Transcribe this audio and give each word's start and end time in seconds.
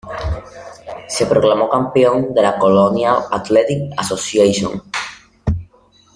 Se 1.09 1.27
proclamó 1.27 1.69
campeón 1.69 2.33
de 2.33 2.41
la 2.41 2.57
Colonial 2.57 3.17
Athletic 3.29 3.93
Association. 3.95 4.81